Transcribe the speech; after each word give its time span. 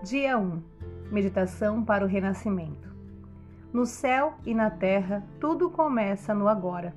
Dia 0.00 0.38
1 0.38 0.62
Meditação 1.10 1.84
para 1.84 2.04
o 2.04 2.08
Renascimento. 2.08 2.88
No 3.72 3.84
céu 3.84 4.34
e 4.46 4.54
na 4.54 4.70
terra, 4.70 5.24
tudo 5.40 5.68
começa 5.68 6.32
no 6.32 6.46
agora. 6.46 6.94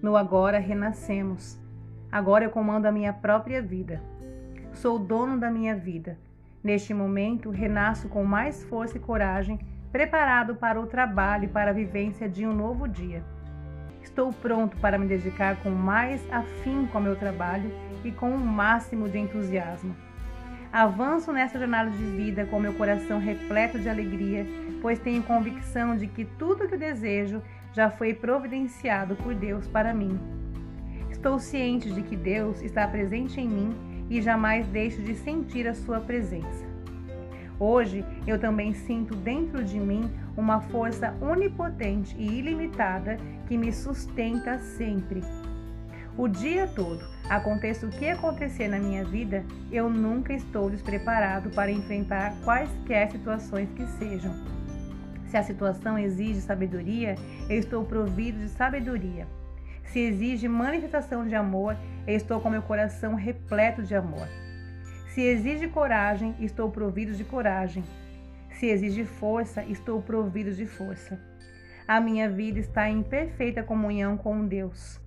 No 0.00 0.16
agora 0.16 0.60
renascemos. 0.60 1.60
Agora 2.10 2.44
eu 2.44 2.50
comando 2.50 2.86
a 2.86 2.92
minha 2.92 3.12
própria 3.12 3.60
vida. 3.60 4.00
Sou 4.72 4.96
dono 4.96 5.40
da 5.40 5.50
minha 5.50 5.74
vida. 5.74 6.20
Neste 6.62 6.94
momento, 6.94 7.50
renasço 7.50 8.08
com 8.08 8.22
mais 8.22 8.62
força 8.62 8.96
e 8.96 9.00
coragem, 9.00 9.58
preparado 9.90 10.54
para 10.54 10.80
o 10.80 10.86
trabalho 10.86 11.46
e 11.46 11.48
para 11.48 11.70
a 11.70 11.74
vivência 11.74 12.28
de 12.28 12.46
um 12.46 12.54
novo 12.54 12.86
dia. 12.86 13.24
Estou 14.00 14.32
pronto 14.32 14.76
para 14.76 14.96
me 14.96 15.08
dedicar 15.08 15.60
com 15.64 15.70
mais 15.70 16.24
afinco 16.30 16.96
ao 16.96 17.02
meu 17.02 17.16
trabalho 17.16 17.72
e 18.04 18.12
com 18.12 18.30
o 18.30 18.34
um 18.34 18.38
máximo 18.38 19.08
de 19.08 19.18
entusiasmo. 19.18 20.09
Avanço 20.72 21.32
nessa 21.32 21.58
jornada 21.58 21.90
de 21.90 22.04
vida 22.04 22.46
com 22.46 22.60
meu 22.60 22.72
coração 22.74 23.18
repleto 23.18 23.76
de 23.76 23.88
alegria, 23.88 24.46
pois 24.80 25.00
tenho 25.00 25.20
convicção 25.20 25.96
de 25.96 26.06
que 26.06 26.24
tudo 26.24 26.68
que 26.68 26.76
desejo 26.76 27.42
já 27.72 27.90
foi 27.90 28.14
providenciado 28.14 29.16
por 29.16 29.34
Deus 29.34 29.66
para 29.66 29.92
mim. 29.92 30.16
Estou 31.10 31.40
ciente 31.40 31.92
de 31.92 32.02
que 32.02 32.16
Deus 32.16 32.62
está 32.62 32.86
presente 32.86 33.40
em 33.40 33.48
mim 33.48 33.74
e 34.08 34.22
jamais 34.22 34.64
deixo 34.68 35.02
de 35.02 35.16
sentir 35.16 35.66
a 35.66 35.74
sua 35.74 35.98
presença. 35.98 36.64
Hoje 37.58 38.04
eu 38.24 38.38
também 38.38 38.72
sinto 38.72 39.16
dentro 39.16 39.64
de 39.64 39.78
mim 39.78 40.08
uma 40.36 40.60
força 40.60 41.14
onipotente 41.20 42.14
e 42.16 42.38
ilimitada 42.38 43.16
que 43.48 43.58
me 43.58 43.72
sustenta 43.72 44.56
sempre. 44.58 45.20
O 46.20 46.28
dia 46.28 46.66
todo, 46.66 47.02
aconteça 47.30 47.86
o 47.86 47.88
que 47.88 48.06
acontecer 48.06 48.68
na 48.68 48.78
minha 48.78 49.02
vida, 49.02 49.42
eu 49.72 49.88
nunca 49.88 50.34
estou 50.34 50.68
despreparado 50.68 51.48
para 51.48 51.70
enfrentar 51.70 52.34
quaisquer 52.44 53.10
situações 53.10 53.70
que 53.72 53.86
sejam. 53.86 54.34
Se 55.30 55.38
a 55.38 55.42
situação 55.42 55.98
exige 55.98 56.42
sabedoria, 56.42 57.14
eu 57.48 57.58
estou 57.58 57.86
provido 57.86 58.38
de 58.38 58.50
sabedoria. 58.50 59.26
Se 59.84 59.98
exige 59.98 60.46
manifestação 60.46 61.26
de 61.26 61.34
amor, 61.34 61.74
eu 62.06 62.14
estou 62.14 62.38
com 62.38 62.50
meu 62.50 62.60
coração 62.60 63.14
repleto 63.14 63.82
de 63.82 63.94
amor. 63.94 64.28
Se 65.14 65.22
exige 65.22 65.68
coragem, 65.68 66.36
estou 66.38 66.70
provido 66.70 67.14
de 67.14 67.24
coragem. 67.24 67.82
Se 68.50 68.66
exige 68.66 69.06
força, 69.06 69.64
estou 69.64 70.02
provido 70.02 70.52
de 70.52 70.66
força. 70.66 71.18
A 71.88 71.98
minha 71.98 72.28
vida 72.28 72.58
está 72.58 72.90
em 72.90 73.02
perfeita 73.02 73.62
comunhão 73.62 74.18
com 74.18 74.46
Deus. 74.46 75.00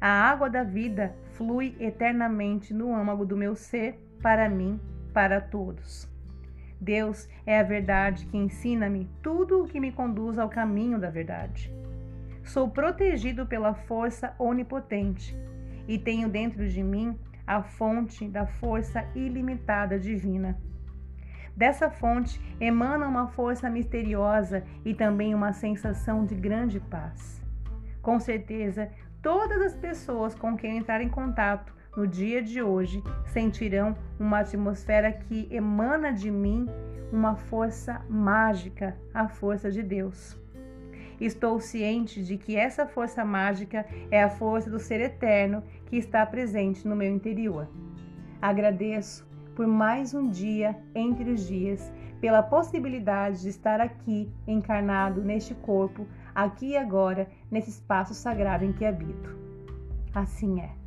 A 0.00 0.08
água 0.08 0.50
da 0.50 0.62
vida 0.62 1.14
flui 1.32 1.74
eternamente 1.80 2.74
no 2.74 2.94
âmago 2.94 3.24
do 3.24 3.36
meu 3.36 3.54
ser, 3.54 3.98
para 4.22 4.48
mim, 4.48 4.80
para 5.12 5.40
todos. 5.40 6.08
Deus 6.80 7.28
é 7.46 7.58
a 7.58 7.62
verdade 7.62 8.26
que 8.26 8.36
ensina-me 8.36 9.08
tudo 9.22 9.62
o 9.62 9.66
que 9.66 9.80
me 9.80 9.90
conduz 9.90 10.38
ao 10.38 10.48
caminho 10.48 10.98
da 10.98 11.08
verdade. 11.08 11.72
Sou 12.44 12.68
protegido 12.68 13.46
pela 13.46 13.74
força 13.74 14.34
onipotente 14.38 15.36
e 15.88 15.98
tenho 15.98 16.28
dentro 16.28 16.68
de 16.68 16.82
mim 16.82 17.18
a 17.46 17.62
fonte 17.62 18.28
da 18.28 18.46
força 18.46 19.04
ilimitada 19.14 19.98
divina. 19.98 20.58
Dessa 21.56 21.90
fonte 21.90 22.38
emana 22.60 23.08
uma 23.08 23.28
força 23.28 23.70
misteriosa 23.70 24.62
e 24.84 24.92
também 24.92 25.34
uma 25.34 25.54
sensação 25.54 26.24
de 26.26 26.34
grande 26.34 26.78
paz. 26.78 27.42
Com 28.02 28.20
certeza, 28.20 28.90
todas 29.22 29.60
as 29.62 29.74
pessoas 29.74 30.34
com 30.34 30.56
quem 30.56 30.78
entrar 30.78 31.00
em 31.00 31.08
contato 31.08 31.74
no 31.96 32.06
dia 32.06 32.42
de 32.42 32.62
hoje 32.62 33.02
sentirão 33.26 33.96
uma 34.18 34.40
atmosfera 34.40 35.10
que 35.12 35.48
emana 35.50 36.12
de 36.12 36.30
mim 36.30 36.66
uma 37.10 37.36
força 37.36 38.04
mágica, 38.08 38.96
a 39.14 39.28
força 39.28 39.70
de 39.70 39.82
Deus. 39.82 40.36
Estou 41.18 41.58
ciente 41.60 42.22
de 42.22 42.36
que 42.36 42.56
essa 42.56 42.86
força 42.86 43.24
mágica 43.24 43.86
é 44.10 44.22
a 44.22 44.28
força 44.28 44.68
do 44.68 44.78
ser 44.78 45.00
eterno 45.00 45.62
que 45.86 45.96
está 45.96 46.26
presente 46.26 46.86
no 46.86 46.94
meu 46.94 47.10
interior. 47.10 47.68
Agradeço 48.40 49.26
por 49.56 49.66
mais 49.66 50.14
um 50.14 50.28
dia 50.28 50.76
entre 50.94 51.30
os 51.30 51.48
dias, 51.48 51.90
pela 52.20 52.42
possibilidade 52.42 53.40
de 53.40 53.48
estar 53.48 53.80
aqui 53.80 54.30
encarnado 54.46 55.22
neste 55.22 55.54
corpo, 55.54 56.06
aqui 56.34 56.72
e 56.72 56.76
agora, 56.76 57.26
nesse 57.50 57.70
espaço 57.70 58.14
sagrado 58.14 58.64
em 58.64 58.72
que 58.72 58.84
habito. 58.84 59.34
Assim 60.14 60.60
é. 60.60 60.85